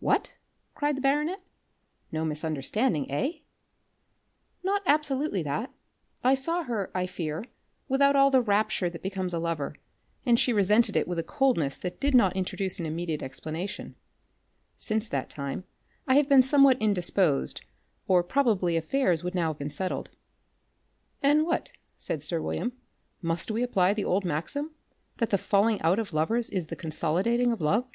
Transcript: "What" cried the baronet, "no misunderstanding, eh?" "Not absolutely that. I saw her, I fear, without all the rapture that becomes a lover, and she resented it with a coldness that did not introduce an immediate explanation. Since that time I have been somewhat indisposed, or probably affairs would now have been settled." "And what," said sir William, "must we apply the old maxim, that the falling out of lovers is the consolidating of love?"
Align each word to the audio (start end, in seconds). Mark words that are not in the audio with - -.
"What" 0.00 0.34
cried 0.74 0.96
the 0.96 1.00
baronet, 1.00 1.42
"no 2.10 2.24
misunderstanding, 2.24 3.08
eh?" 3.08 3.34
"Not 4.64 4.82
absolutely 4.84 5.44
that. 5.44 5.70
I 6.24 6.34
saw 6.34 6.64
her, 6.64 6.90
I 6.92 7.06
fear, 7.06 7.44
without 7.86 8.16
all 8.16 8.32
the 8.32 8.42
rapture 8.42 8.90
that 8.90 9.00
becomes 9.00 9.32
a 9.32 9.38
lover, 9.38 9.76
and 10.26 10.40
she 10.40 10.52
resented 10.52 10.96
it 10.96 11.06
with 11.06 11.20
a 11.20 11.22
coldness 11.22 11.78
that 11.78 12.00
did 12.00 12.16
not 12.16 12.34
introduce 12.34 12.80
an 12.80 12.86
immediate 12.86 13.22
explanation. 13.22 13.94
Since 14.76 15.08
that 15.10 15.30
time 15.30 15.62
I 16.04 16.16
have 16.16 16.28
been 16.28 16.42
somewhat 16.42 16.82
indisposed, 16.82 17.64
or 18.08 18.24
probably 18.24 18.76
affairs 18.76 19.22
would 19.22 19.36
now 19.36 19.50
have 19.52 19.58
been 19.58 19.70
settled." 19.70 20.10
"And 21.22 21.44
what," 21.46 21.70
said 21.96 22.24
sir 22.24 22.42
William, 22.42 22.72
"must 23.22 23.52
we 23.52 23.62
apply 23.62 23.94
the 23.94 24.04
old 24.04 24.24
maxim, 24.24 24.72
that 25.18 25.30
the 25.30 25.38
falling 25.38 25.80
out 25.82 26.00
of 26.00 26.12
lovers 26.12 26.50
is 26.50 26.66
the 26.66 26.74
consolidating 26.74 27.52
of 27.52 27.60
love?" 27.60 27.88